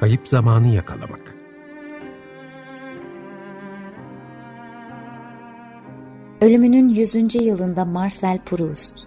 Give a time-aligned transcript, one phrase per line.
[0.00, 1.34] Kayıp zamanı yakalamak.
[6.40, 7.34] Ölümünün 100.
[7.34, 9.06] yılında Marcel Proust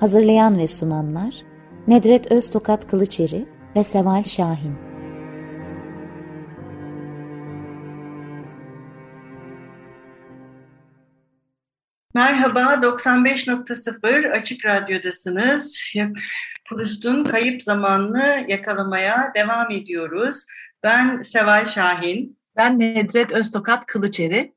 [0.00, 1.42] Hazırlayan ve sunanlar
[1.88, 3.46] Nedret Öztokat Kılıçeri
[3.76, 4.91] ve Seval Şahin
[12.42, 15.82] Merhaba, 95.0 Açık Radyo'dasınız.
[16.68, 20.44] Proust'un kayıp zamanını yakalamaya devam ediyoruz.
[20.82, 22.38] Ben Seval Şahin.
[22.56, 24.52] Ben Nedret Öztokat Kılıçeri.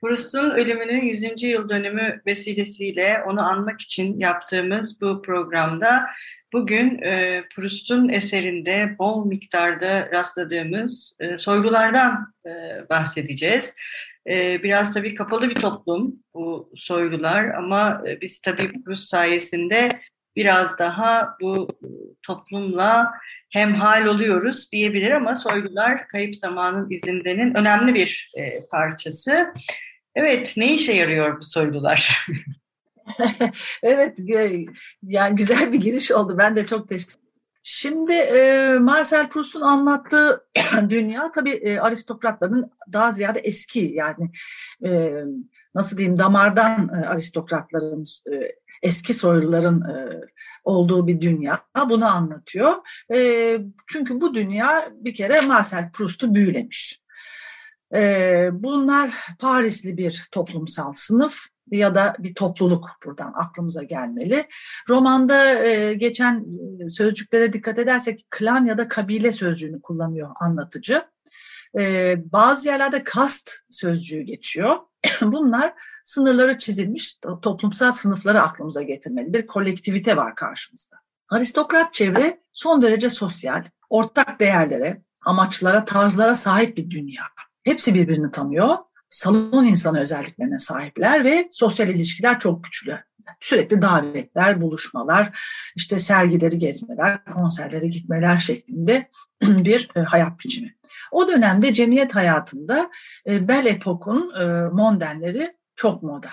[0.00, 1.42] Proust'un ölümünün 100.
[1.42, 6.06] yıl dönümü vesilesiyle onu anmak için yaptığımız bu programda
[6.52, 12.50] bugün e, Proust'un eserinde bol miktarda rastladığımız e, soygulardan e,
[12.90, 13.64] bahsedeceğiz.
[14.28, 20.00] E, biraz tabii kapalı bir toplum bu soygular ama e, biz tabii Proust sayesinde
[20.36, 21.68] biraz daha bu
[22.22, 23.12] toplumla
[23.50, 29.52] hemhal oluyoruz diyebilir ama soygular kayıp zamanın izindenin önemli bir e, parçası.
[30.14, 32.26] Evet, ne işe yarıyor bu soylular?
[33.82, 34.18] evet,
[35.02, 36.38] yani güzel bir giriş oldu.
[36.38, 37.29] Ben de çok teşekkür
[37.72, 40.46] Şimdi e, Marcel Proust'un anlattığı
[40.88, 44.30] dünya tabii e, aristokratların daha ziyade eski yani
[44.84, 45.12] e,
[45.74, 50.20] nasıl diyeyim damardan e, aristokratların e, eski soyluların e,
[50.64, 51.60] olduğu bir dünya.
[51.88, 52.74] Bunu anlatıyor.
[53.14, 57.00] E, çünkü bu dünya bir kere Marcel Proust'u büyülemiş.
[57.94, 64.46] E, bunlar Parisli bir toplumsal sınıf ya da bir topluluk buradan aklımıza gelmeli.
[64.88, 66.46] Romanda e, geçen
[66.88, 71.02] sözcüklere dikkat edersek klan ya da kabile sözcüğünü kullanıyor anlatıcı.
[71.78, 74.76] E, bazı yerlerde kast sözcüğü geçiyor.
[75.22, 79.32] Bunlar sınırları çizilmiş toplumsal sınıfları aklımıza getirmeli.
[79.32, 80.96] Bir kolektivite var karşımızda.
[81.28, 87.22] Aristokrat çevre son derece sosyal, ortak değerlere, amaçlara, tarzlara sahip bir dünya.
[87.62, 88.76] Hepsi birbirini tanıyor.
[89.10, 92.98] Salon insanı özelliklerine sahipler ve sosyal ilişkiler çok güçlü.
[93.40, 95.38] Sürekli davetler, buluşmalar,
[95.76, 99.08] işte sergileri gezmeler, konserlere gitmeler şeklinde
[99.42, 100.74] bir e, hayat biçimi.
[101.10, 102.90] O dönemde cemiyet hayatında
[103.26, 106.30] e, Belle Epoque'un e, mondenleri çok moda.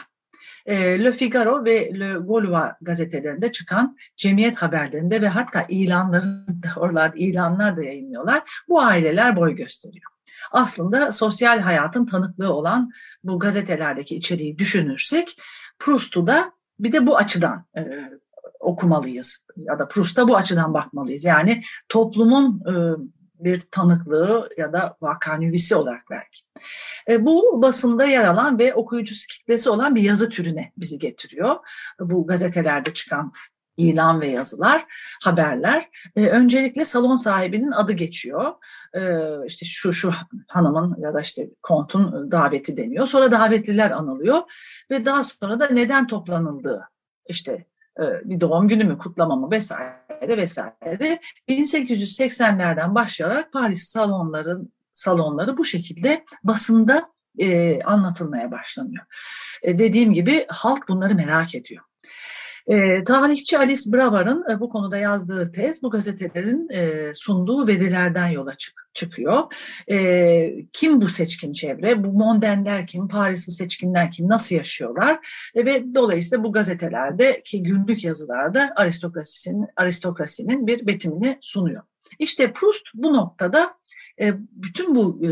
[0.69, 7.83] Le Figaro ve Le Gaulois gazetelerinde çıkan cemiyet haberlerinde ve hatta ilanlarında, oralarda ilanlar da
[7.83, 8.43] yayınlıyorlar.
[8.69, 10.16] Bu aileler boy gösteriyor
[10.51, 12.91] aslında sosyal hayatın tanıklığı olan
[13.23, 15.37] bu gazetelerdeki içeriği düşünürsek
[15.79, 17.89] Proust'u da bir de bu açıdan e,
[18.59, 21.23] okumalıyız ya da Proust'a bu açıdan bakmalıyız.
[21.23, 22.73] Yani toplumun e,
[23.39, 26.41] bir tanıklığı ya da vakanüvisi olarak belki.
[27.09, 31.55] E, bu basında yer alan ve okuyucusu kitlesi olan bir yazı türüne bizi getiriyor.
[31.99, 33.33] Bu gazetelerde çıkan
[33.77, 34.85] ilan ve yazılar,
[35.23, 35.89] haberler.
[36.15, 38.53] E, öncelikle salon sahibinin adı geçiyor.
[38.93, 39.01] E,
[39.45, 40.11] işte şu şu
[40.47, 43.07] hanımın ya da işte kontun daveti deniyor.
[43.07, 44.41] Sonra davetliler anılıyor
[44.91, 46.89] ve daha sonra da neden toplanıldığı
[47.29, 47.65] işte
[47.99, 55.65] e, bir doğum günü mü kutlama mı vesaire vesaire 1880'lerden başlayarak Paris salonların salonları bu
[55.65, 59.05] şekilde basında e, anlatılmaya başlanıyor.
[59.63, 61.83] E, dediğim gibi halk bunları merak ediyor.
[62.67, 68.55] E, tarihçi Alice Bravar'ın e, bu konuda yazdığı tez bu gazetelerin e, sunduğu verilerden yola
[68.55, 69.43] çık çıkıyor.
[69.91, 72.03] E, kim bu seçkin çevre?
[72.03, 73.07] Bu mondenler kim?
[73.07, 74.29] Parisli seçkinler kim?
[74.29, 75.19] Nasıl yaşıyorlar?
[75.55, 81.83] E, ve dolayısıyla bu gazetelerde ki günlük yazılarda aristokrasinin, aristokrasinin bir betimini sunuyor.
[82.19, 83.73] İşte Proust bu noktada
[84.21, 85.29] e, bütün bu e,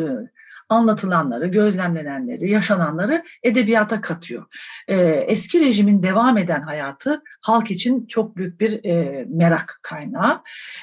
[0.70, 4.46] anlatılanları, gözlemlenenleri, yaşananları edebiyata katıyor.
[4.88, 4.96] E,
[5.28, 10.42] eski rejimin devam eden hayatı halk için çok büyük bir e, merak kaynağı.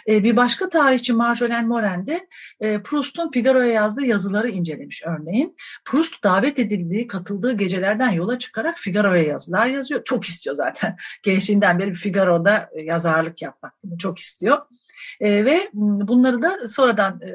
[0.09, 2.29] E, bir başka tarihçi Marjolaine Moren de
[2.61, 5.57] e, Proust'un Figaro'ya yazdığı yazıları incelemiş örneğin.
[5.85, 10.05] Proust davet edildiği, katıldığı gecelerden yola çıkarak Figaro'ya yazılar yazıyor.
[10.05, 10.97] Çok istiyor zaten.
[11.23, 14.59] Gençliğinden beri Figaro'da yazarlık yapmak çok istiyor.
[15.21, 17.33] E, ve bunları da sonradan e,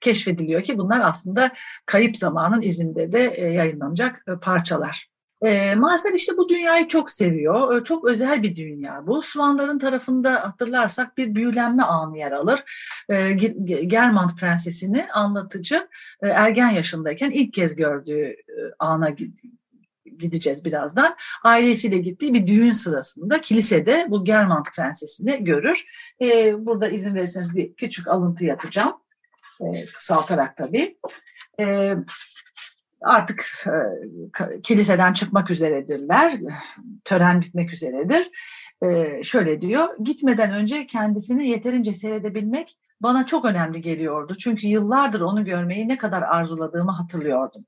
[0.00, 1.50] keşfediliyor ki bunlar aslında
[1.86, 5.10] kayıp zamanın izinde de e, yayınlanacak e, parçalar.
[5.42, 7.76] E, Marcel işte bu dünyayı çok seviyor.
[7.76, 9.22] E, çok özel bir dünya bu.
[9.22, 12.64] Suanların tarafında hatırlarsak bir büyülenme anı yer alır.
[13.08, 13.32] E,
[13.86, 15.88] Germant prensesini anlatıcı
[16.22, 18.36] e, ergen yaşındayken ilk kez gördüğü e,
[18.78, 19.10] ana
[20.20, 21.16] gideceğiz birazdan.
[21.44, 25.84] Ailesiyle gittiği bir düğün sırasında kilisede bu Germant prensesini görür.
[26.20, 28.92] E, burada izin verirseniz bir küçük alıntı yapacağım.
[29.60, 30.98] E, kısaltarak tabii.
[31.60, 31.94] E,
[33.02, 36.40] artık e, kiliseden çıkmak üzeredirler.
[37.04, 38.30] Tören bitmek üzeredir.
[38.82, 44.34] e, şöyle diyor, gitmeden önce kendisini yeterince seyredebilmek bana çok önemli geliyordu.
[44.38, 47.66] Çünkü yıllardır onu görmeyi ne kadar arzuladığımı hatırlıyordum.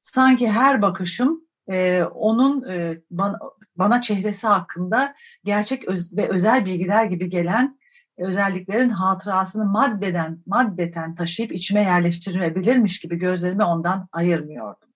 [0.00, 3.38] Sanki her bakışım e, onun e, bana,
[3.76, 5.14] bana çehresi hakkında
[5.44, 7.78] gerçek öz, ve özel bilgiler gibi gelen
[8.18, 14.88] özelliklerin hatırasını maddeden, maddeten taşıyıp içime yerleştirilebilirmiş gibi gözlerimi ondan ayırmıyordum.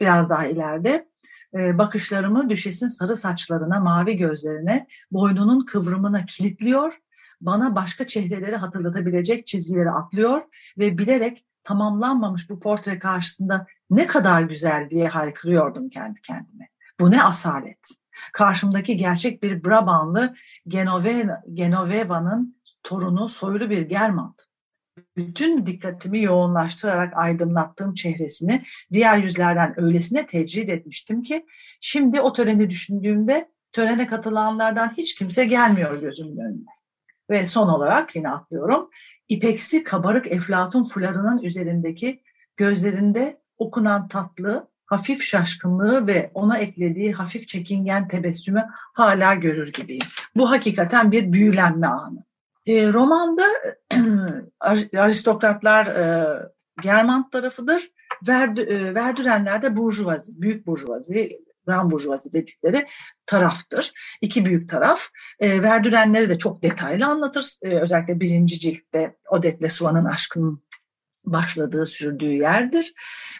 [0.00, 1.08] Biraz daha ileride
[1.54, 7.00] e, bakışlarımı düşesin sarı saçlarına, mavi gözlerine, boynunun kıvrımına kilitliyor,
[7.40, 10.42] bana başka çehreleri hatırlatabilecek çizgileri atlıyor
[10.78, 16.68] ve bilerek tamamlanmamış bu portre karşısında ne kadar güzel diye haykırıyordum kendi kendime.
[17.00, 17.78] Bu ne asalet.
[18.32, 20.34] Karşımdaki gerçek bir Brabanlı
[20.68, 24.46] Genove, Genoveva'nın torunu soylu bir Germant.
[25.16, 31.46] Bütün dikkatimi yoğunlaştırarak aydınlattığım çehresini diğer yüzlerden öylesine tecrid etmiştim ki
[31.80, 36.70] şimdi o töreni düşündüğümde törene katılanlardan hiç kimse gelmiyor gözümün önüne.
[37.30, 38.90] Ve son olarak yine atlıyorum.
[39.30, 42.22] İpeksi kabarık eflatun fularının üzerindeki
[42.56, 50.02] gözlerinde okunan tatlı, hafif şaşkınlığı ve ona eklediği hafif çekingen tebessümü hala görür gibiyim.
[50.36, 52.24] Bu hakikaten bir büyülenme anı.
[52.66, 53.46] E, romanda
[54.96, 56.26] aristokratlar e,
[56.82, 57.90] Germant tarafıdır.
[58.26, 62.86] Verdü, e, Verdürenler de burjuvazi, büyük burjuvazi, Grand burjuvazi dedikleri
[63.26, 63.92] taraftır.
[64.20, 65.00] İki büyük taraf.
[65.40, 67.56] E, Verdürenleri de çok detaylı anlatır.
[67.62, 70.62] E, özellikle birinci ciltte Odette Suan'ın aşkının
[71.24, 72.92] başladığı, sürdüğü yerdir.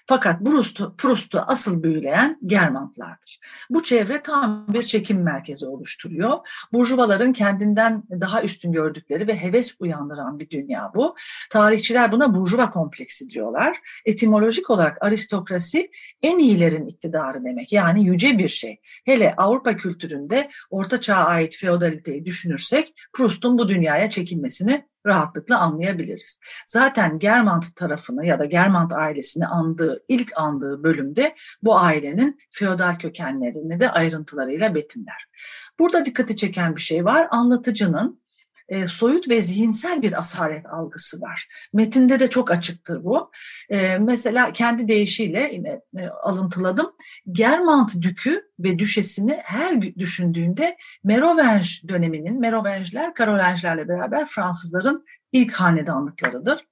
[0.07, 3.41] Fakat Proust'u, Proust'u asıl büyüleyen Germantlardır.
[3.71, 6.39] Bu çevre tam bir çekim merkezi oluşturuyor.
[6.73, 11.15] Burjuvaların kendinden daha üstün gördükleri ve heves uyandıran bir dünya bu.
[11.51, 13.79] Tarihçiler buna burjuva kompleksi diyorlar.
[14.05, 15.91] Etimolojik olarak aristokrasi
[16.23, 17.73] en iyilerin iktidarı demek.
[17.73, 18.81] Yani yüce bir şey.
[19.05, 26.39] Hele Avrupa kültüründe orta çağa ait feodaliteyi düşünürsek Proust'un bu dünyaya çekilmesini rahatlıkla anlayabiliriz.
[26.67, 33.81] Zaten Germant tarafını ya da Germant ailesini andığı, ilk andığı bölümde bu ailenin feodal kökenlerini
[33.81, 35.27] de ayrıntılarıyla betimler.
[35.79, 37.29] Burada dikkati çeken bir şey var.
[37.31, 38.21] Anlatıcının
[38.71, 41.49] e, soyut ve zihinsel bir asalet algısı var.
[41.73, 43.31] Metinde de çok açıktır bu.
[43.71, 46.93] E, mesela kendi deyişiyle yine e, alıntıladım.
[47.33, 56.67] Germant dükü ve düşesini her düşündüğünde Merovenge döneminin, Merovenge'ler Karolinge'lerle beraber Fransızların ilk hanedanlıklarıdır.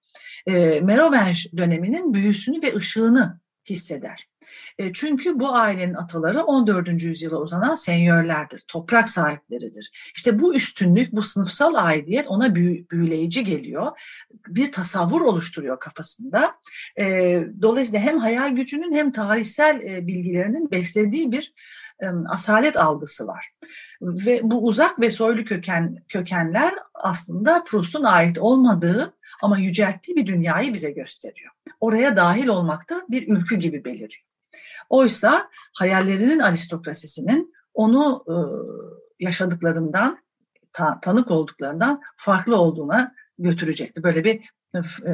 [0.47, 4.29] E, Merovenge döneminin büyüsünü ve ışığını hisseder.
[4.79, 7.03] E, çünkü bu ailenin ataları 14.
[7.03, 9.91] yüzyıla uzanan senyörlerdir, toprak sahipleridir.
[10.17, 14.01] İşte bu üstünlük, bu sınıfsal aidiyet ona büyüleyici geliyor.
[14.49, 16.55] Bir tasavvur oluşturuyor kafasında.
[16.99, 17.05] E,
[17.63, 21.55] dolayısıyla hem hayal gücünün hem tarihsel e, bilgilerinin beslediği bir
[22.29, 23.51] asalet algısı var.
[24.03, 30.75] Ve bu uzak ve soylu köken kökenler aslında Proust'un ait olmadığı ama yücelttiği bir dünyayı
[30.75, 31.53] bize gösteriyor.
[31.81, 34.28] Oraya dahil olmakta bir ülkü gibi beliriyor.
[34.88, 38.37] Oysa hayallerinin aristokrasisinin onu e,
[39.25, 40.19] yaşadıklarından,
[40.73, 44.02] ta, tanık olduklarından farklı olduğuna götürecektir.
[44.02, 44.40] Böyle bir
[45.06, 45.12] e,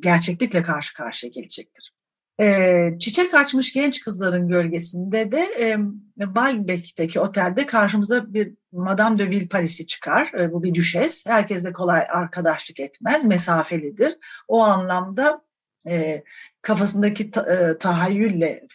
[0.00, 1.92] gerçeklikle karşı karşıya gelecektir.
[2.40, 5.76] E, çiçek açmış genç kızların gölgesinde de e,
[6.34, 10.32] Balbek'teki otelde karşımıza bir Madame de Villeparis'i çıkar.
[10.38, 11.26] E, bu bir düşes.
[11.26, 14.18] Herkesle kolay arkadaşlık etmez, mesafelidir.
[14.48, 15.42] O anlamda
[15.86, 16.24] e,
[16.68, 18.66] kafasındaki ta, e, tahayyülle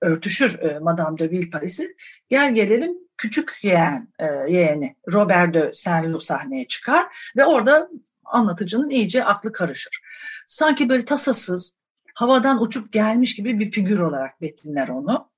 [0.00, 1.96] örtüşür e, Madame de Villeparis'i.
[2.28, 7.06] Gel gelelim küçük yeğen, e, yeğeni Robert de Saint-Loup sahneye çıkar
[7.36, 7.88] ve orada
[8.24, 10.00] anlatıcının iyice aklı karışır.
[10.46, 11.76] Sanki böyle tasasız,
[12.14, 15.30] havadan uçup gelmiş gibi bir figür olarak betimler onu.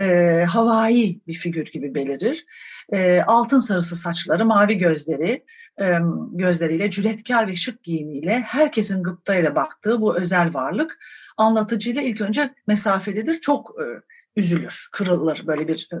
[0.00, 2.46] E, havai bir figür gibi belirir.
[2.92, 5.44] E, altın sarısı saçları, mavi gözleri,
[5.80, 5.98] e,
[6.32, 10.98] gözleriyle, cüretkar ve şık giyimiyle herkesin gıptayla baktığı bu özel varlık
[11.40, 13.40] anlatıcıyla ilk önce mesafelidir.
[13.40, 13.84] Çok e,
[14.36, 15.96] üzülür, kırılır, böyle bir e,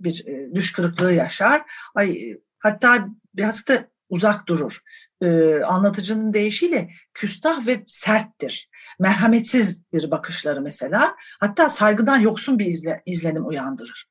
[0.00, 1.62] bir e, düş kırıklığı yaşar.
[1.94, 4.78] Ay hatta biraz da uzak durur.
[5.22, 8.70] E, anlatıcının deyişiyle küstah ve serttir.
[8.98, 11.16] Merhametsizdir bakışları mesela.
[11.40, 14.06] Hatta saygıdan yoksun bir izle, izlenim uyandırır.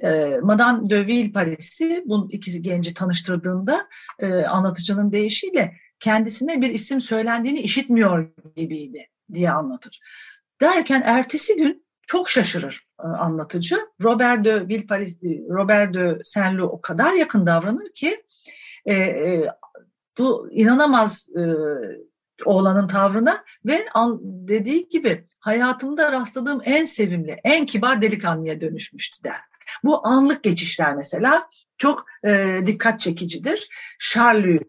[0.00, 3.88] E, Madame de Villeparis'i bu ikisi genci tanıştırdığında
[4.18, 10.00] e, anlatıcının deyişiyle kendisine bir isim söylendiğini işitmiyor gibiydi diye anlatır.
[10.60, 13.80] Derken ertesi gün çok şaşırır e, anlatıcı.
[14.02, 18.24] Robert de Villeparis, Robert de Saint-Loup o kadar yakın davranır ki
[18.84, 19.48] e, e,
[20.18, 21.42] bu inanamaz e,
[22.44, 29.40] oğlanın tavrına ve an, dediği gibi hayatımda rastladığım en sevimli, en kibar delikanlıya dönüşmüştü der.
[29.84, 33.68] Bu anlık geçişler mesela çok e, dikkat çekicidir.
[34.00, 34.60] Charles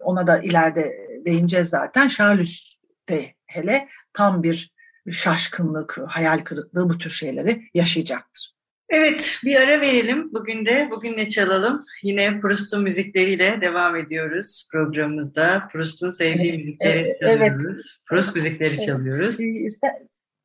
[0.00, 2.08] ona da ileride değineceğiz zaten.
[2.08, 2.76] Charles
[3.08, 4.72] de hele tam bir
[5.10, 8.58] şaşkınlık, hayal kırıklığı bu tür şeyleri yaşayacaktır.
[8.90, 10.32] Evet, bir ara verelim.
[10.32, 11.84] Bugün de bugün ne çalalım?
[12.02, 15.68] Yine Proust'un müzikleriyle devam ediyoruz programımızda.
[15.72, 17.66] Proust'un sevdiği müzikleri evet, çalıyoruz.
[17.66, 17.84] Evet.
[18.08, 19.36] Proust müzikleri çalıyoruz.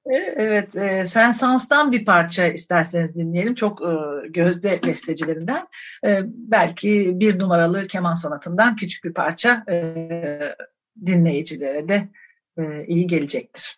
[0.05, 3.55] Evet, e, Sensans'tan bir parça isterseniz dinleyelim.
[3.55, 3.93] Çok e,
[4.27, 5.67] gözde bestecilerinden.
[6.05, 10.55] E, belki bir numaralı keman sonatından küçük bir parça e,
[11.05, 12.09] dinleyicilere de
[12.57, 13.77] e, iyi gelecektir.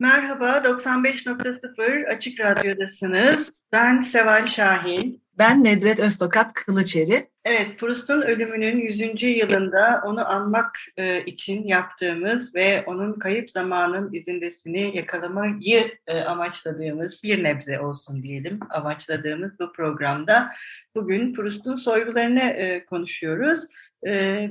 [0.00, 3.64] Merhaba, 95.0 Açık Radyo'dasınız.
[3.72, 5.23] Ben Seval Şahin.
[5.38, 7.28] Ben Nedret Öztokat Kılıçeri.
[7.44, 9.22] Evet, Proust'un ölümünün 100.
[9.22, 17.44] yılında onu anmak e, için yaptığımız ve onun kayıp zamanın izindesini yakalamayı e, amaçladığımız, bir
[17.44, 20.50] nebze olsun diyelim, amaçladığımız bu programda
[20.94, 23.60] bugün Proust'un soylularını e, konuşuyoruz.
[24.06, 24.50] E,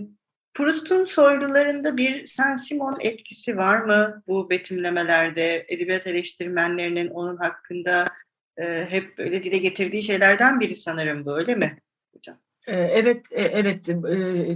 [0.53, 5.65] Proust'un soylularında bir Saint-Simon etkisi var mı bu betimlemelerde?
[5.67, 8.05] Edebiyat eleştirmenlerinin onun hakkında
[8.57, 11.77] e, hep böyle dile getirdiği şeylerden biri sanırım bu, öyle mi
[12.13, 12.37] hocam?
[12.67, 13.89] Evet, e, evet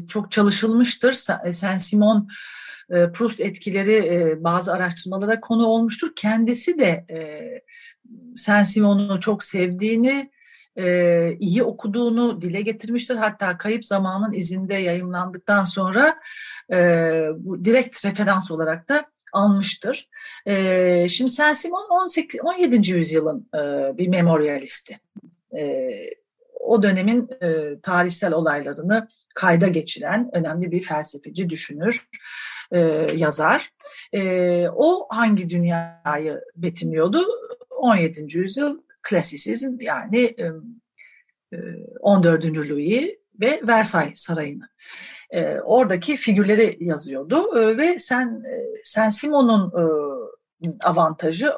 [0.08, 1.14] çok çalışılmıştır.
[1.52, 2.28] Saint-Simon
[3.14, 6.12] Proust etkileri bazı araştırmalara konu olmuştur.
[6.16, 7.06] Kendisi de
[8.36, 10.32] Saint-Simon'u çok sevdiğini,
[11.40, 13.16] iyi okuduğunu dile getirmiştir.
[13.16, 16.20] Hatta Kayıp Zamanın izinde yayınlandıktan sonra
[17.64, 20.10] direkt referans olarak da almıştır.
[20.46, 22.92] E, şimdi Saint-Simon 18, 17.
[22.92, 23.58] yüzyılın e,
[23.98, 25.00] bir memorialisti.
[25.58, 25.90] E,
[26.60, 32.08] o dönemin e, tarihsel olaylarını kayda geçiren önemli bir felsefeci, düşünür,
[32.72, 32.80] e,
[33.16, 33.74] yazar.
[34.14, 37.26] E, o hangi dünyayı betimliyordu?
[37.70, 38.38] 17.
[38.38, 40.36] yüzyıl klasisizm yani
[42.00, 42.46] 14.
[42.46, 44.70] Louis ve Versailles Sarayı'nı.
[45.64, 48.44] Oradaki figürleri yazıyordu ve sen
[48.84, 49.74] sen Simon'un
[50.84, 51.54] avantajı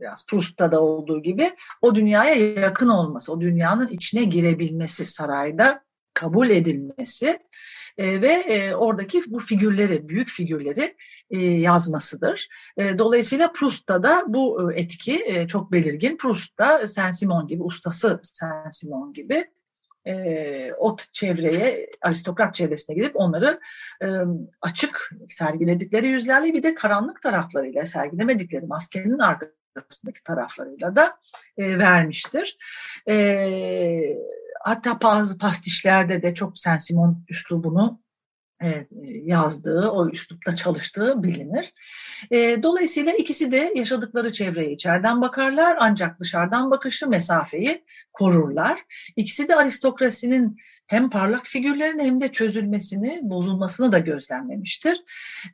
[0.00, 5.84] biraz Proust'ta da olduğu gibi o dünyaya yakın olması, o dünyanın içine girebilmesi sarayda
[6.14, 7.38] kabul edilmesi
[7.98, 10.96] e, ve e, oradaki bu figürleri, büyük figürleri
[11.30, 12.48] e, yazmasıdır.
[12.76, 16.16] E, dolayısıyla Proust'ta da bu e, etki e, çok belirgin.
[16.16, 19.50] Proust'ta Saint-Simon gibi, ustası Saint-Simon gibi
[20.06, 23.60] e, o çevreye, aristokrat çevresine gidip onları
[24.02, 24.06] e,
[24.60, 31.18] açık sergiledikleri yüzlerle bir de karanlık taraflarıyla sergilemedikleri maskenin arkasındaki taraflarıyla da
[31.58, 32.58] e, vermiştir.
[33.08, 34.16] E,
[34.60, 38.05] hatta bazı pastişlerde de çok Saint-Simon üslubunu
[39.22, 41.72] yazdığı, o üslupta çalıştığı bilinir.
[42.30, 48.84] E, dolayısıyla ikisi de yaşadıkları çevreye içeriden bakarlar ancak dışarıdan bakışı mesafeyi korurlar.
[49.16, 55.02] İkisi de aristokrasinin hem parlak figürlerin hem de çözülmesini, bozulmasını da gözlemlemiştir.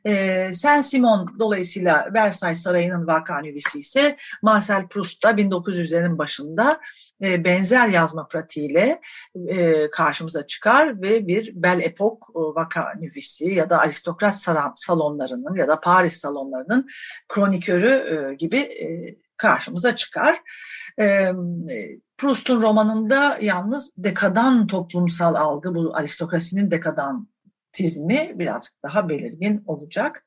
[0.05, 6.79] E, Saint-Simon dolayısıyla Versailles Sarayı'nın vakanüvisi ise Marcel Proust da 1900'lerin başında
[7.23, 9.01] e, benzer yazma pratiğiyle
[9.47, 14.35] e, karşımıza çıkar ve bir Bel Epoque vaka nüvisi ya da aristokrat
[14.75, 16.87] salonlarının ya da Paris salonlarının
[17.29, 18.69] kronikörü e, gibi
[19.37, 20.41] karşımıza çıkar.
[22.17, 30.25] Proust'un romanında yalnız dekadan toplumsal algı, bu aristokrasinin dekadantizmi birazcık daha belirgin olacak.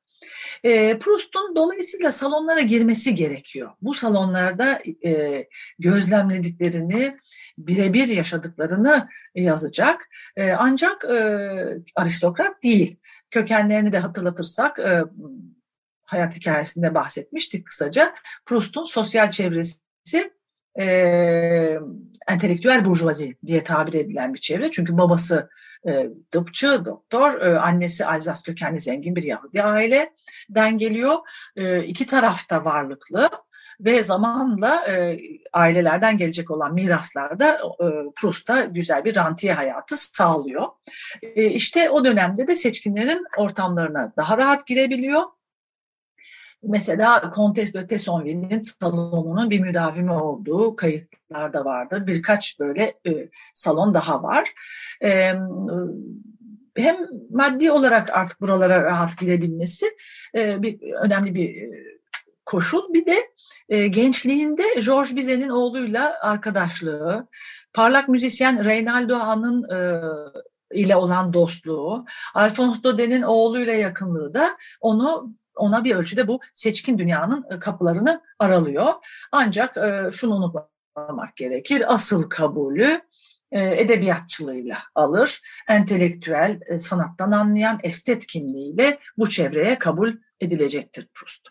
[0.65, 3.71] E, Proust'un dolayısıyla salonlara girmesi gerekiyor.
[3.83, 5.45] Bu salonlarda e,
[5.79, 7.17] gözlemlediklerini,
[7.59, 10.09] birebir yaşadıklarını yazacak.
[10.37, 11.19] E, ancak e,
[11.97, 12.97] aristokrat değil.
[13.31, 15.05] Kökenlerini de hatırlatırsak e,
[16.03, 18.15] hayat hikayesinde bahsetmiştik kısaca.
[18.47, 20.33] Proust'un sosyal çevresi
[20.79, 20.87] e,
[22.29, 24.71] entelektüel burjuvazi diye tabir edilen bir çevre.
[24.71, 25.49] Çünkü babası
[25.89, 31.17] e, tıpçı, doktor, annesi Alzas kökenli zengin bir Yahudi aileden geliyor.
[31.57, 33.31] E, iki tarafta varlıklı
[33.81, 35.19] ve zamanla e,
[35.53, 37.51] ailelerden gelecek olan miraslarda
[37.81, 40.69] e, Proust'a güzel bir rantiye hayatı sağlıyor.
[41.23, 45.23] E, işte o dönemde de seçkinlerin ortamlarına daha rahat girebiliyor
[46.69, 52.07] Mesela Comtesse de Tessonville'in salonunun bir müdavimi olduğu kayıtlarda vardır.
[52.07, 54.53] Birkaç böyle e, salon daha var.
[55.03, 55.33] E,
[56.77, 56.97] hem
[57.31, 59.87] maddi olarak artık buralara rahat girebilmesi
[60.35, 61.71] e, bir önemli bir e,
[62.47, 62.95] koşul.
[62.95, 63.17] Bir de
[63.69, 67.29] e, gençliğinde Georges Bizet'in oğluyla arkadaşlığı,
[67.73, 70.01] parlak müzisyen Reynaldo Han'ın e,
[70.71, 72.05] ile olan dostluğu,
[72.35, 78.93] Alphonse Dauden'in oğluyla yakınlığı da onu ona bir ölçüde bu seçkin dünyanın kapılarını aralıyor.
[79.33, 79.77] Ancak
[80.13, 81.95] şunu unutmamak gerekir.
[81.95, 83.01] Asıl kabulü
[83.53, 85.41] edebiyatçılığıyla alır.
[85.69, 91.49] Entelektüel, sanattan anlayan, estet kimliğiyle bu çevreye kabul edilecektir Proust.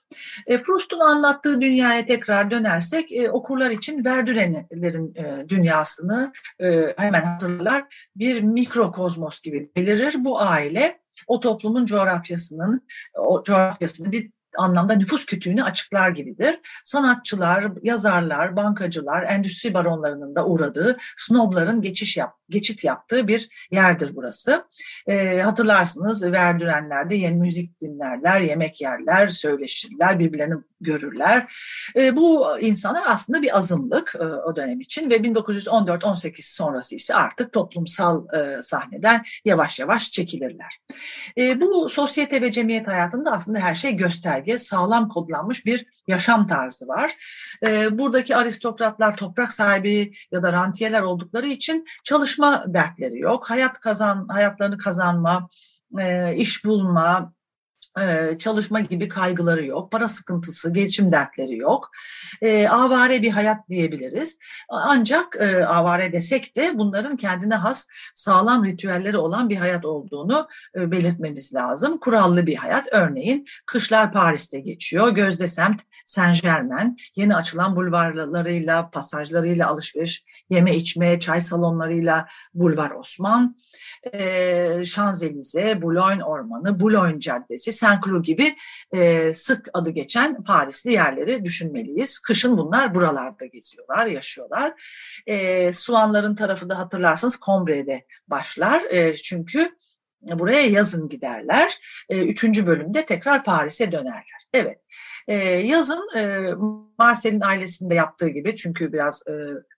[0.48, 8.10] E, Proust'un anlattığı dünyaya tekrar dönersek e, okurlar için Verdürenlerin e, dünyasını e, hemen hatırlar.
[8.16, 10.16] Bir mikrokozmos gibi belirir.
[10.18, 16.60] Bu aile o toplumun coğrafyasının o coğrafyasını bir anlamda nüfus kütüğünü açıklar gibidir.
[16.86, 24.66] Sanatçılar, yazarlar, bankacılar, endüstri baronlarının da uğradığı, snobların geçiş yap, geçit yaptığı bir yerdir burası.
[25.08, 31.52] E, hatırlarsınız Verdürenler'de yeni müzik dinlerler, yemek yerler, söyleşirler, birbirlerini görürler.
[31.96, 37.54] E, bu insanlar aslında bir azınlık e, o dönem için ve 1914-18 sonrası ise artık
[37.54, 40.80] toplumsal e, sahneden yavaş yavaş çekilirler.
[41.38, 46.88] E, bu sosyete ve cemiyet hayatında aslında her şey gösterge, sağlam kodlanmış bir yaşam tarzı
[46.88, 47.16] var.
[47.64, 53.50] E, buradaki aristokratlar toprak sahibi ya da rantiyeler oldukları için çalışma dertleri yok.
[53.50, 55.50] Hayat kazan, hayatlarını kazanma,
[56.00, 57.34] e, iş bulma,
[58.40, 61.92] çalışma gibi kaygıları yok, para sıkıntısı, geçim dertleri yok.
[62.42, 64.38] E, avare bir hayat diyebiliriz.
[64.70, 70.92] Ancak e, avare desek de bunların kendine has sağlam ritüelleri olan bir hayat olduğunu e,
[70.92, 71.98] belirtmemiz lazım.
[71.98, 72.88] Kurallı bir hayat.
[72.92, 75.10] Örneğin kışlar Paris'te geçiyor.
[75.10, 83.56] Gözde semt Saint Germain yeni açılan bulvarlarıyla, pasajlarıyla alışveriş, yeme içme, çay salonlarıyla Bulvar Osman
[84.14, 88.56] e, Şanzelize, Boulogne Ormanı, Boulogne Caddesi, Saint-Cloud gibi
[88.96, 92.20] e, sık adı geçen Parisli yerleri düşünmeliyiz.
[92.26, 94.74] Kışın bunlar buralarda geziyorlar, yaşıyorlar.
[95.28, 98.84] E, Suanların tarafı da hatırlarsanız Combre'de başlar.
[98.90, 99.76] E, çünkü
[100.22, 101.80] buraya yazın giderler.
[102.10, 104.48] E, üçüncü bölümde tekrar Paris'e dönerler.
[104.54, 104.80] Evet.
[105.28, 106.54] E, yazın e,
[106.98, 109.34] Marcel'in ailesinde yaptığı gibi çünkü biraz e,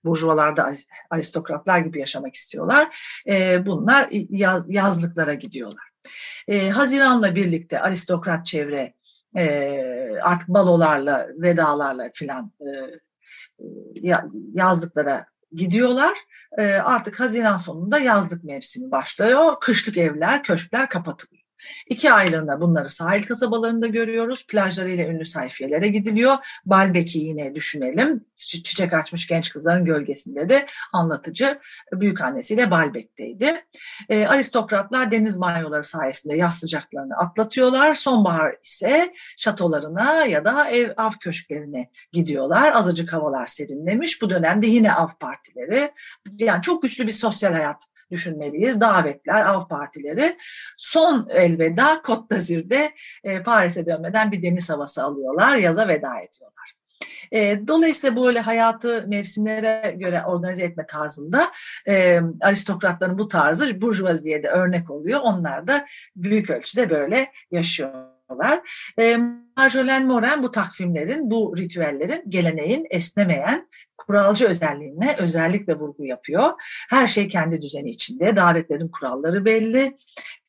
[0.06, 0.74] burjuvalarda
[1.10, 2.98] aristokratlar gibi yaşamak istiyorlar.
[3.28, 5.89] E, bunlar yaz, yazlıklara gidiyorlar.
[6.48, 8.93] E, Haziran'la birlikte aristokrat çevre
[9.38, 12.71] e, artık balolarla, vedalarla filan e,
[14.54, 16.17] yazlıklara gidiyorlar.
[16.58, 19.60] E, artık Haziran sonunda yazlık mevsimi başlıyor.
[19.62, 21.37] Kışlık evler, köşkler kapatılıyor.
[21.88, 24.48] İki aylığında bunları sahil kasabalarında görüyoruz.
[24.48, 26.38] Plajlarıyla ünlü sayfiyelere gidiliyor.
[26.65, 28.26] Balbek'i yine düşünelim.
[28.36, 31.60] Çiçek açmış genç kızların gölgesinde de anlatıcı
[31.93, 33.65] büyük annesiyle Balbek'teydi.
[34.10, 37.96] E, aristokratlar deniz banyoları sayesinde yaz sıcaklarını atlatıyorlar.
[37.96, 42.72] Sonbahar ise şatolarına ya da ev av köşklerine gidiyorlar.
[42.76, 44.22] Azıcık havalar serinlemiş.
[44.22, 45.91] Bu dönemde yine av partileri.
[46.39, 48.82] Yani çok güçlü bir sosyal hayat düşünmeliyiz.
[48.82, 50.38] Davetler, av partileri.
[50.78, 52.93] Son elveda Côte d'Azur'de
[53.24, 55.56] e, Paris'e dönmeden bir deniz havası alıyorlar.
[55.56, 56.74] Yaza veda ediyorlar.
[57.32, 61.52] E, dolayısıyla böyle hayatı mevsimlere göre organize etme tarzında
[61.88, 65.20] e, aristokratların bu tarzı burjuvaziyede örnek oluyor.
[65.24, 67.32] Onlar da büyük ölçüde böyle
[68.30, 68.62] yaşıyorlar.
[69.00, 69.18] E,
[69.58, 76.54] Marjolaine Morin bu takvimlerin, bu ritüellerin, geleneğin esnemeyen, kuralcı özelliğine özellikle vurgu yapıyor.
[76.90, 79.98] Her şey kendi düzeni içinde, davetlerin kuralları belli,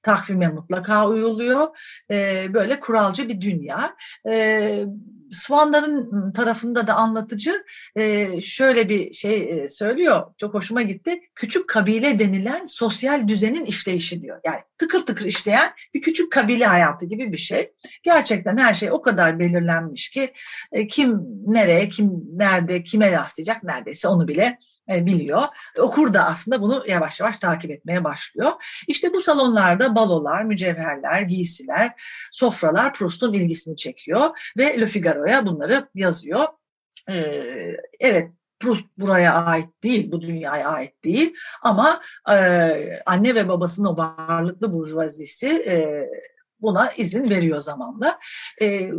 [0.08, 1.68] takvime mutlaka uyuluyor.
[2.10, 3.96] E, böyle kuralcı bir dünya.
[4.30, 4.84] E,
[5.32, 7.64] Swanların tarafında da anlatıcı
[7.96, 10.34] e, şöyle bir şey e, söylüyor.
[10.38, 11.20] Çok hoşuma gitti.
[11.34, 14.40] Küçük kabile denilen sosyal düzenin işleyişi diyor.
[14.44, 17.72] Yani tıkır tıkır işleyen bir küçük kabile hayatı gibi bir şey.
[18.02, 20.32] Gerçekten her şey o kadar belirlenmiş ki
[20.72, 25.42] e, kim nereye, kim nerede, kime rastlayacak neredeyse onu bile biliyor.
[25.78, 28.52] Okur da aslında bunu yavaş yavaş takip etmeye başlıyor.
[28.88, 31.92] İşte bu salonlarda balolar, mücevherler, giysiler,
[32.30, 36.44] sofralar Proust'un ilgisini çekiyor ve Le Figaro'ya bunları yazıyor.
[37.10, 42.34] Ee, evet Proust buraya ait değil, bu dünyaya ait değil ama e,
[43.06, 46.08] anne ve babasının o varlıklı burjuvazisi e,
[46.60, 48.18] buna izin veriyor zamanla.
[48.62, 48.90] E,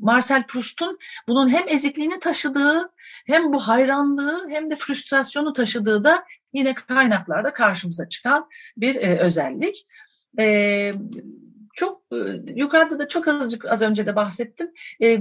[0.00, 2.90] Marcel Proust'un bunun hem ezikliğini taşıdığı
[3.26, 9.86] hem bu hayranlığı hem de frustrasyonu taşıdığı da yine kaynaklarda karşımıza çıkan bir e, özellik.
[10.38, 10.92] E,
[11.74, 12.16] çok e,
[12.54, 14.72] yukarıda da çok azıcık az önce de bahsettim.
[15.02, 15.20] E,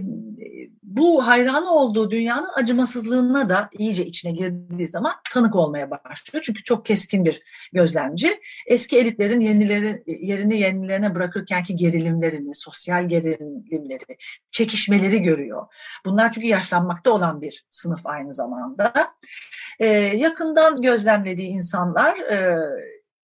[0.83, 6.43] bu hayranı olduğu dünyanın acımasızlığına da iyice içine girdiği zaman tanık olmaya başlıyor.
[6.45, 7.41] Çünkü çok keskin bir
[7.73, 8.39] gözlemci.
[8.67, 14.17] Eski elitlerin yenileri, yerini yenilerine bırakırkenki gerilimlerini, sosyal gerilimleri,
[14.51, 15.67] çekişmeleri görüyor.
[16.05, 18.93] Bunlar çünkü yaşlanmakta olan bir sınıf aynı zamanda.
[19.79, 22.59] E, yakından gözlemlediği insanlar, e,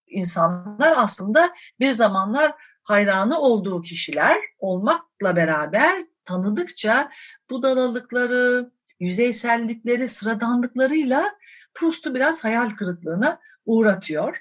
[0.07, 2.53] insanlar aslında bir zamanlar
[2.89, 7.11] hayranı olduğu kişiler olmakla beraber tanıdıkça
[7.49, 11.25] budalalıkları, yüzeysellikleri, sıradanlıklarıyla
[11.73, 14.37] Proust'u biraz hayal kırıklığına uğratıyor.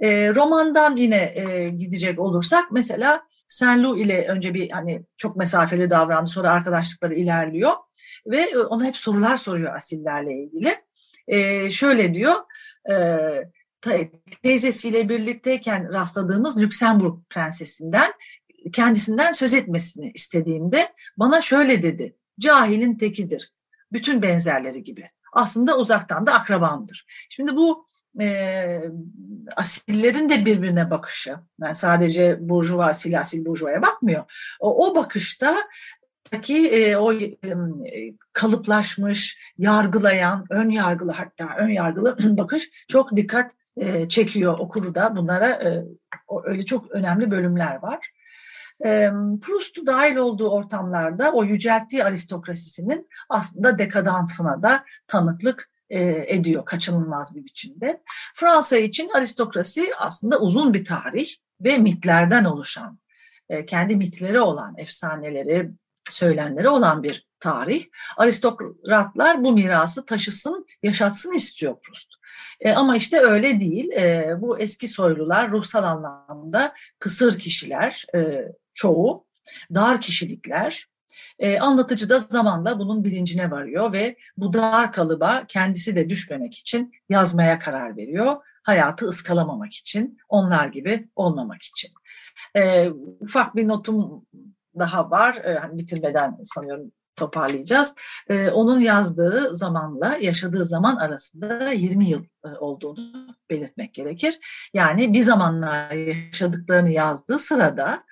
[0.00, 6.30] E, romandan yine e, gidecek olursak mesela Saint-Loup ile önce bir hani çok mesafeli davrandı
[6.30, 7.72] sonra arkadaşlıkları ilerliyor
[8.26, 10.74] ve e, ona hep sorular soruyor asillerle ilgili.
[11.28, 12.34] E, şöyle diyor
[12.90, 12.94] e,
[14.42, 18.12] teyzesiyle birlikteyken rastladığımız Lüksemburg prensesinden
[18.72, 22.16] kendisinden söz etmesini istediğimde bana şöyle dedi.
[22.40, 23.52] Cahilin tekidir.
[23.92, 25.10] Bütün benzerleri gibi.
[25.32, 27.06] Aslında uzaktan da akrabamdır.
[27.28, 27.88] Şimdi bu
[28.20, 28.80] e,
[29.56, 31.36] asillerin de birbirine bakışı.
[31.62, 34.24] Yani sadece burjuva asil asil burjuvaya bakmıyor.
[34.60, 35.56] O, o bakışta
[36.42, 37.28] ki e, o e,
[38.32, 45.16] kalıplaşmış, yargılayan, ön yargılı hatta ön yargılı bakış çok dikkat e, çekiyor okuru da.
[45.16, 45.84] Bunlara e,
[46.44, 48.10] öyle çok önemli bölümler var.
[48.84, 49.10] E,
[49.42, 57.44] Proust'u dahil olduğu ortamlarda o yücelttiği aristokrasisinin aslında dekadansına da tanıklık e, ediyor kaçınılmaz bir
[57.44, 58.02] biçimde.
[58.34, 61.28] Fransa için aristokrasi aslında uzun bir tarih
[61.60, 62.98] ve mitlerden oluşan,
[63.48, 65.70] e, kendi mitleri olan, efsaneleri,
[66.10, 67.84] söylenleri olan bir tarih.
[68.16, 72.08] Aristokratlar bu mirası taşısın, yaşatsın istiyor Proust.
[72.60, 73.92] E, ama işte öyle değil.
[73.92, 79.26] E, bu eski soylular ruhsal anlamda kısır kişiler e, çoğu,
[79.74, 80.88] dar kişilikler.
[81.38, 86.92] E, anlatıcı da zamanla bunun bilincine varıyor ve bu dar kalıba kendisi de düşmemek için
[87.08, 88.36] yazmaya karar veriyor.
[88.62, 91.90] Hayatı ıskalamamak için, onlar gibi olmamak için.
[92.54, 92.88] E,
[93.20, 94.26] ufak bir notum
[94.78, 95.34] daha var.
[95.36, 97.94] E, hani bitirmeden sanıyorum toparlayacağız.
[98.28, 104.38] E, onun yazdığı zamanla yaşadığı zaman arasında 20 yıl e, olduğunu belirtmek gerekir.
[104.74, 108.04] Yani bir zamanlar yaşadıklarını yazdığı sırada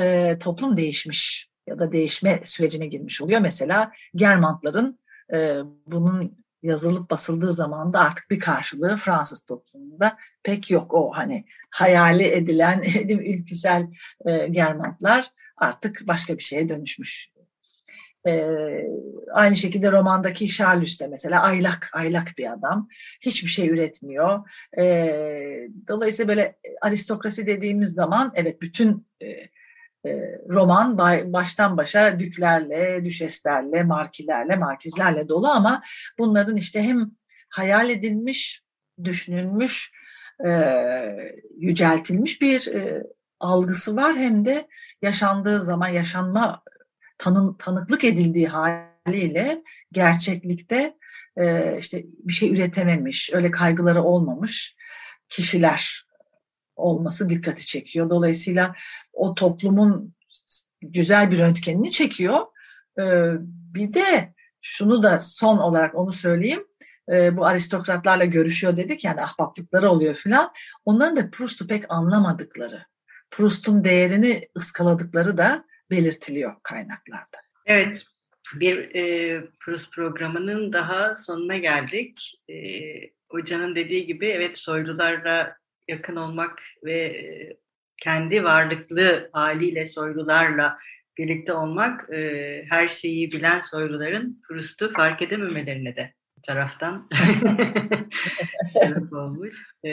[0.00, 3.40] e, toplum değişmiş ya da değişme sürecine girmiş oluyor.
[3.40, 4.98] Mesela Germantların
[5.32, 10.94] e, bunun yazılıp basıldığı zaman da artık bir karşılığı Fransız toplumunda pek yok.
[10.94, 13.86] O hani hayali edilen ülküsel
[14.26, 17.29] e, Germantlar artık başka bir şeye dönüşmüş.
[18.26, 18.46] E,
[19.32, 22.88] aynı şekilde romandaki Charles de mesela aylak aylak bir adam.
[23.20, 24.50] Hiçbir şey üretmiyor.
[24.78, 24.84] E,
[25.88, 29.26] dolayısıyla böyle aristokrasi dediğimiz zaman evet bütün e,
[30.06, 30.98] e, roman
[31.32, 35.82] baştan başa düklerle, düşeslerle, markilerle, markizlerle dolu ama
[36.18, 37.10] bunların işte hem
[37.48, 38.62] hayal edilmiş,
[39.04, 39.92] düşünülmüş,
[40.46, 40.50] e,
[41.58, 43.02] yüceltilmiş bir e,
[43.40, 44.68] algısı var hem de
[45.02, 46.62] yaşandığı zaman yaşanma
[47.20, 50.96] tanı, tanıklık edildiği haliyle gerçeklikte
[51.36, 54.76] e, işte bir şey üretememiş, öyle kaygıları olmamış
[55.28, 56.06] kişiler
[56.76, 58.10] olması dikkati çekiyor.
[58.10, 58.74] Dolayısıyla
[59.12, 60.14] o toplumun
[60.82, 62.46] güzel bir röntgenini çekiyor.
[62.98, 63.32] Ee,
[63.74, 66.66] bir de şunu da son olarak onu söyleyeyim.
[67.12, 70.52] Ee, bu aristokratlarla görüşüyor dedik yani ahbaplıkları oluyor filan.
[70.84, 72.86] Onların da Proust'u pek anlamadıkları,
[73.30, 77.38] Proust'un değerini ıskaladıkları da belirtiliyor kaynaklarda.
[77.66, 78.06] Evet,
[78.54, 82.40] bir e, Proust programının daha sonuna geldik.
[82.50, 82.54] E,
[83.28, 85.56] hocanın dediği gibi evet soylularla
[85.88, 87.56] yakın olmak ve e,
[88.02, 90.78] kendi varlıklı haliyle soylularla
[91.18, 96.14] birlikte olmak e, her şeyi bilen soyluların Proust'u fark edememelerine de
[96.46, 97.08] taraftan
[99.12, 99.62] olmuş.
[99.84, 99.90] E,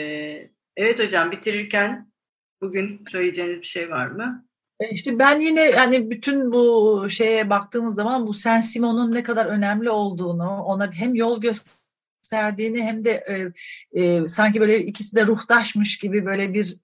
[0.76, 2.12] evet hocam bitirirken
[2.60, 4.47] bugün söyleyeceğiniz bir şey var mı?
[4.80, 9.46] E, işte ben yine yani bütün bu şeye baktığımız zaman bu Saint Simon'un ne kadar
[9.46, 11.88] önemli olduğunu, ona hem yol göster
[12.28, 16.76] gösterdiğini hem de e, e, sanki böyle ikisi de ruhtaşmış gibi böyle bir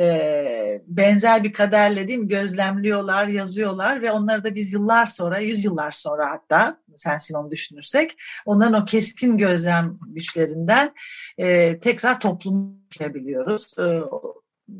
[0.00, 5.90] e, benzer bir kaderle değil mi gözlemliyorlar, yazıyorlar ve onları da biz yıllar sonra, yüzyıllar
[5.90, 10.94] sonra hatta Sen Simon düşünürsek onların o keskin gözlem güçlerinden
[11.38, 13.78] e, tekrar toplum biliyoruz.
[13.78, 14.00] E,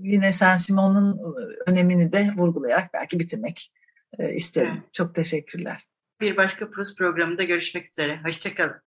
[0.02, 1.34] yine Sen Simon'un
[1.66, 3.72] önemini de vurgulayarak belki bitirmek
[4.18, 4.74] e, isterim.
[4.74, 4.94] Evet.
[4.94, 5.86] Çok teşekkürler.
[6.20, 8.20] Bir başka Prus programında görüşmek üzere.
[8.24, 8.76] Hoşçakalın.